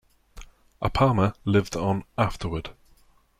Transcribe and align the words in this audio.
Apama 0.81 1.35
lived 1.45 1.75
on 1.75 2.03
afterward. 2.17 2.71